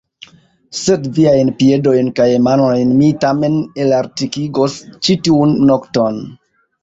Sed 0.77 1.03
viajn 1.17 1.51
piedojn 1.59 2.09
kaj 2.19 2.27
manojn 2.47 2.95
mi 3.01 3.11
tamen 3.25 3.59
elartikigos 3.83 4.79
ĉi 5.09 5.19
tiun 5.29 5.55
nokton! 5.71 6.19